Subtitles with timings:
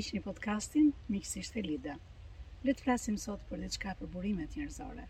[0.00, 1.94] ndiqni podcastin Miqësisht e Lida.
[2.64, 5.04] Le të flasim sot për diçka për burimet njerëzore.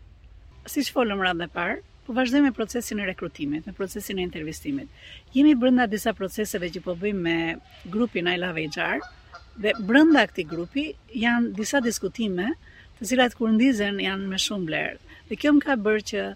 [0.67, 4.89] Siç folëm rreth më parë, po vazhdojmë me procesin e rekrutimit, me procesin e intervistimit.
[5.35, 7.37] Jemi brenda disa proceseve që po bëjmë me
[7.93, 8.99] grupin I Love HR
[9.63, 10.83] dhe brenda këtij grupi
[11.23, 12.49] janë disa diskutime,
[12.99, 14.99] të cilat kur ndizen janë me shumë vlerë.
[15.31, 16.27] Dhe kjo më ka bërë që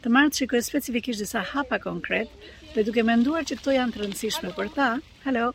[0.00, 2.32] të marr shikoj specifikisht disa hapa konkret
[2.72, 4.92] dhe duke menduar që këto janë të rëndësishme për ta.
[5.28, 5.50] Halo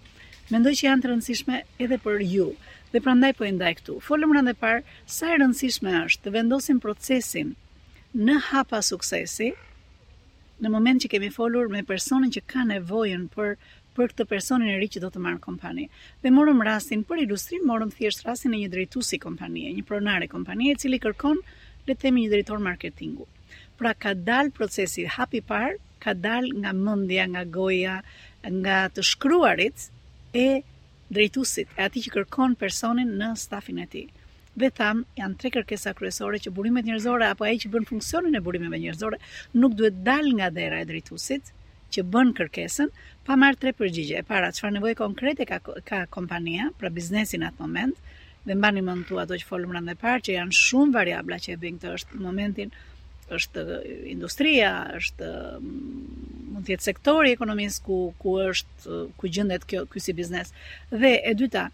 [0.52, 2.46] mendoj që janë të rëndësishme edhe për ju.
[2.94, 3.96] Dhe prandaj po i ndaj këtu.
[4.08, 7.54] Folëm rënd e parë sa e rëndësishme është të vendosim procesin
[8.14, 9.54] në hapa suksesi
[10.64, 13.54] në moment që kemi folur me personin që ka nevojën për
[13.94, 15.86] për këtë personin e ri që do të marrë kompani.
[16.22, 20.74] Dhe morëm rastin për ilustrim, morëm thjesht rastin e një drejtuesi kompanie, një pronare kompanie
[20.74, 21.42] i cili kërkon
[21.88, 23.28] le të themi një drejtor marketingu.
[23.78, 28.00] Pra ka dal procesi hapi i parë, ka dal nga mendja, nga goja,
[28.50, 29.90] nga të shkruarit
[30.34, 30.62] e
[31.12, 34.04] drejtusit, e ati që kërkon personin në stafin e ti.
[34.54, 38.42] Dhe tham, janë tre kërkesa kryesore që burimet njërzore, apo e që bën funksionin e
[38.46, 39.20] burimeve njërzore,
[39.58, 41.52] nuk duhet dal nga dera e drejtusit,
[41.94, 42.90] që bën kërkesën,
[43.26, 44.22] pa marrë tre përgjigje.
[44.22, 47.98] E para, qëfar nevoj konkrete ka, ka kompania, pra biznesin atë moment,
[48.46, 51.60] dhe mba një mëndu ato që folëm rande parë, që janë shumë variabla që e
[51.64, 52.74] bëjnë të është momentin,
[53.32, 53.64] është
[54.12, 55.28] industria, është
[55.60, 56.00] mm,
[56.54, 60.52] mund të jetë sektori i ekonomisë ku ku është ku gjendet kjo ky si biznes.
[60.92, 61.68] Dhe e dyta,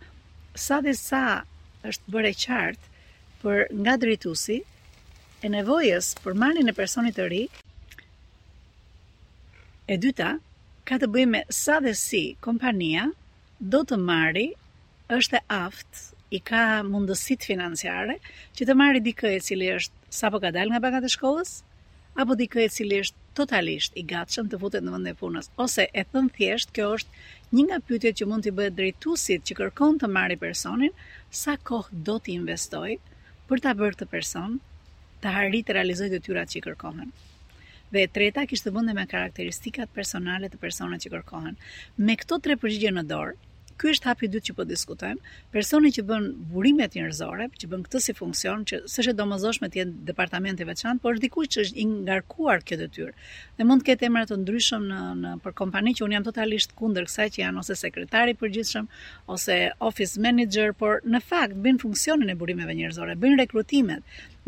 [0.54, 1.24] sa dhe sa
[1.90, 2.94] është bërë e qartë
[3.42, 4.60] për nga drejtuesi
[5.46, 7.42] e nevojës për marrjen e personit të ri.
[9.90, 10.36] E dyta,
[10.86, 13.08] ka të bëjë me sa dhe si kompania
[13.60, 14.50] do të marri
[15.18, 16.04] është e aftë
[16.38, 18.20] i ka mundësit financiare
[18.58, 21.62] që të marri dikë e cili është sa po ka dal nga bagat e shkollës,
[22.20, 26.04] apo di kërë është totalisht i gatshëm të futet në vëndë e punës, ose e
[26.10, 30.08] thën thjesht, kjo është një nga pytjet që mund të bëhet drejtusit që kërkon të
[30.10, 30.94] marri personin,
[31.32, 32.98] sa kohë do t'i investoj
[33.50, 34.58] për t'a bërë të person
[35.22, 37.12] të harri të realizoj të tyrat që i kërkohen.
[37.94, 41.56] Dhe treta kishtë të bënde me karakteristikat personale të personat që kërkohen.
[41.98, 43.38] Me këto tre përgjigje në dorë,
[43.80, 45.30] ky është hapi i dytë që po diskutojmë.
[45.56, 49.96] Personi që bën burimet njerëzore, që bën këtë si funksion, që s'është domosdoshme të jetë
[50.10, 53.14] departament i veçantë, por është dikush që është i ngarkuar kjo detyrë.
[53.60, 56.76] Dhe mund të ketë emra të ndryshëm në në për kompani që un jam totalisht
[56.82, 58.92] kundër kësaj që janë ose sekretari i përgjithshëm
[59.36, 59.58] ose
[59.92, 64.04] office manager, por në fakt bën funksionin e burimeve njerëzore, bën rekrutimet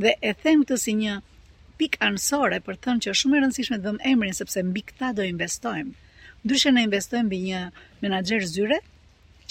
[0.05, 1.15] dhe e them këtë si një
[1.79, 4.83] pikë anësore për të thënë që është shumë e rëndësishme të vëmë emrin sepse mbi
[4.91, 5.93] këtë do investojmë.
[6.43, 7.61] Ndryshe ne investojmë mbi një
[8.03, 8.77] menaxher zyre,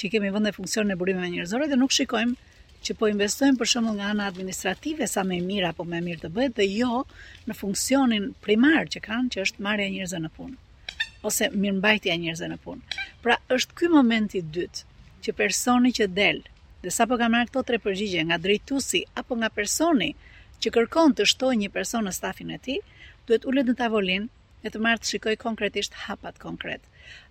[0.01, 2.57] që kemi vënde funksion në burime njërzore dhe nuk shikojmë
[2.89, 6.31] që po investojmë për shumë nga ana administrative sa me mirë apo me mirë të
[6.37, 7.03] bëhet dhe jo
[7.51, 12.57] në funksionin primar që kanë që është marja njërzë në punë ose mirëmbajtja njërzë në
[12.65, 13.03] punë.
[13.21, 14.87] Pra është ky momenti dytë
[15.27, 16.57] që personi që delë
[16.87, 20.15] dhe sa po ka marrë këto tre përgjigje nga drejtusi apo nga personi
[20.65, 22.81] që kërkon të shtojë një person në stafin e tij,
[23.29, 24.33] duhet ulet në tavolinë
[24.65, 26.81] e të marrë të shikoj konkretisht hapat konkret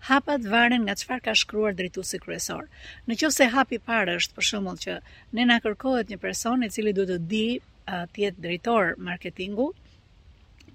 [0.09, 2.65] hapat varen nga çfarë ka shkruar drejtuesi kryesor.
[3.09, 4.95] Në qoftë se hapi i parë është për shembull që
[5.37, 7.43] ne na kërkohet një person i cili duhet të di
[8.15, 9.67] të jetë drejtor marketingu,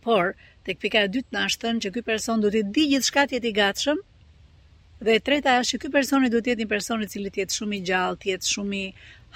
[0.06, 0.30] por
[0.68, 3.50] tek pika e dytë na shtën që ky person duhet të di gjithçka ti jetë
[3.52, 4.00] i gatshëm.
[5.04, 7.42] Dhe e treta është që ky person duhet të jetë një person i cili të
[7.44, 8.84] jetë shumë i gjallë, të jetë shumë i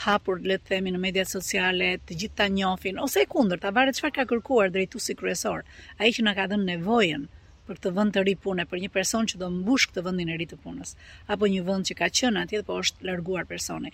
[0.07, 3.99] hapur le të themi në mediat sociale, të gjithë ta njohin ose e kundërta, varet
[4.01, 5.65] çfarë ka kërkuar drejtuesi kryesor,
[6.01, 7.25] ai që na ka dhënë nevojën
[7.69, 10.31] për këtë vend të ri pune, për një person që do të mbush këtë vendin
[10.33, 10.93] e ri të punës,
[11.35, 13.93] apo një vend që ka qenë atje, por është larguar personi.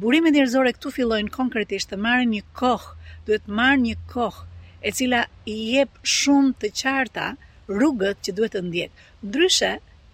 [0.00, 2.96] Burimet njerëzore këtu fillojnë konkretisht të marrin një kohë,
[3.28, 4.46] duhet të marr një kohë
[4.88, 7.28] e cila i jep shumë të qarta
[7.72, 9.04] rrugët që duhet të ndjek.
[9.26, 9.72] Ndryshe,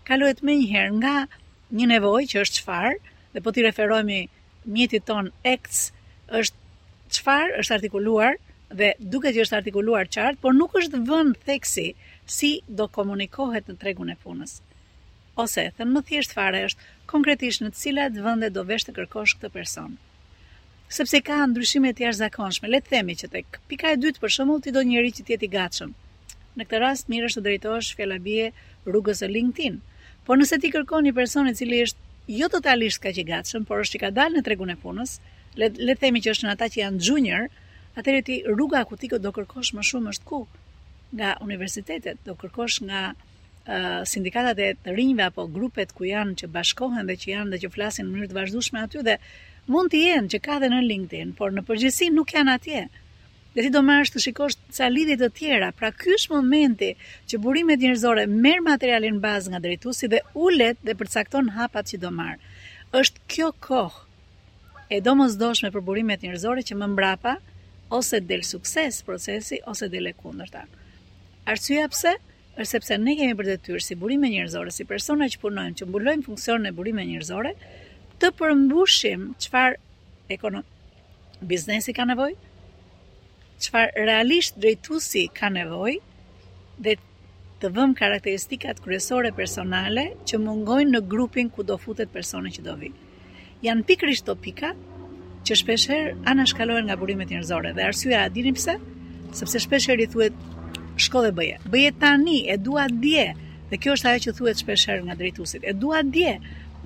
[0.08, 1.14] kalohet më një herë nga
[1.78, 2.96] një nevojë që është çfarë,
[3.34, 4.20] dhe po ti referohemi
[4.74, 5.90] mjetit ton X
[6.34, 8.36] është çfarë është artikuluar
[8.80, 11.90] dhe duket që është artikuluar qartë, por nuk është vënë theksi,
[12.26, 14.58] si do komunikohet në tregun e punës.
[15.42, 19.50] Ose, thënë më thjesht fare është, konkretisht në cilat vënde do vesh të kërkosh këtë
[19.54, 19.94] person.
[20.88, 24.62] Sepse ka ndryshime të jashtë zakonshme, letë themi që tek, pika e dytë për shumull
[24.62, 25.92] ti do njëri që tjeti gatshëm.
[26.56, 28.18] Në këtë rast, mirë është të drejtojsh fjela
[28.86, 29.80] rrugës e LinkedIn.
[30.26, 31.98] Por nëse ti kërkon një personi cili është
[32.40, 35.18] jo totalisht ka që gatshëm, por është që ka dalë në tregun e punës,
[35.56, 37.48] letë themi që është në ata që janë junior,
[37.98, 40.46] atëri ti rruga ku ti do kërkosh më shumë është ku?
[41.18, 46.50] nga universitetet, do kërkosh nga uh, sindikatat e të rinjve apo grupet ku janë që
[46.56, 49.16] bashkohen dhe që janë dhe që flasin në mënyrë të vazhdueshme aty dhe
[49.74, 52.84] mund të jenë që ka dhe në LinkedIn, por në përgjithësi nuk janë atje.
[53.56, 56.90] Dhe ti do marrësh të shikosh ca lidhje të tjera, pra ky është momenti
[57.30, 62.10] që burimet njerëzore merr materialin bazë nga drejtuesi dhe ulet dhe përcakton hapat që do
[62.18, 62.36] marr.
[63.00, 67.32] Është kjo kohë e domosdoshme për burimet njerëzore që më mbrapa
[67.96, 70.66] ose del sukses procesi ose del e kundërta.
[71.46, 72.16] Arsyeja pse?
[72.56, 76.24] Ës sepse ne kemi për detyrë si burime njerëzore, si persona që punojmë, që mbulojmë
[76.28, 77.52] funksionin e burime njerëzore,
[78.22, 79.76] të përmbushim çfarë
[80.36, 80.64] ekonom
[81.50, 82.34] biznesi ka nevojë,
[83.66, 86.00] çfarë realisht drejtuesi ka nevojë
[86.86, 86.96] dhe
[87.62, 92.74] të vëmë karakteristikat kryesore personale që mungojnë në grupin ku do futet personi që do
[92.80, 92.90] vi.
[93.68, 94.72] Janë pikrisht të pika
[95.46, 98.80] që shpeshherë anashkalohen nga burimet njerëzore dhe arsyeja a dini pse?
[99.42, 100.44] Sepse shpeshherë i thuhet
[101.00, 101.56] shko dhe bëje.
[101.72, 103.26] Bëje tani, e dua dje.
[103.70, 105.64] Dhe kjo është ajo që thuhet shpeshherë nga drejtuesit.
[105.66, 106.36] E dua dje.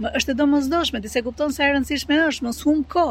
[0.01, 3.05] Më është e domosdoshme, ti se kupton se e rëndësishme është, mos hum ko.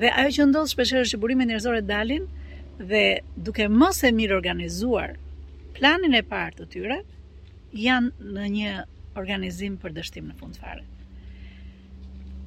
[0.00, 2.24] Dhe ajo që ndodh shpeshherë është që burimet njerëzore dalin
[2.80, 3.02] dhe
[3.46, 5.16] duke mos e mirë organizuar
[5.78, 7.00] planin e parë të tyre,
[7.86, 8.74] janë në një
[9.18, 10.84] organizim për dështim në fund fare.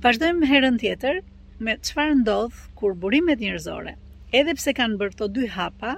[0.03, 1.21] Vazhdojmë herën tjetër
[1.63, 3.95] me çfarë ndodh kur burimet njerëzore,
[4.35, 5.97] edhe pse kanë bërë këto dy hapa,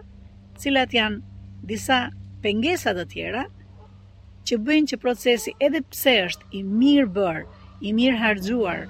[0.62, 1.22] cilat janë
[1.64, 2.10] disa
[2.44, 3.44] pengesa të tjera
[4.50, 7.38] që bëjnë që procesi edhe pse është i mirë bër,
[7.88, 8.82] i mirë harxuar,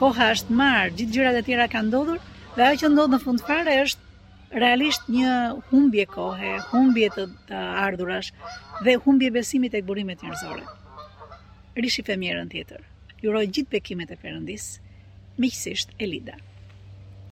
[0.00, 2.18] koha është marr, gjithë gjërat e tjera kanë ndodhur
[2.56, 5.36] dhe ajo që ndodh në fund fare është realisht një
[5.70, 8.32] humbje kohe, humbje të, të ardhurash
[8.84, 10.64] dhe humbje besimit tek burimet njërzore.
[11.78, 12.82] Rishi femjerën tjetër.
[13.22, 14.70] Ju uroj gjithë bekimet e Perëndis.
[15.40, 16.40] Miqësisht Elida.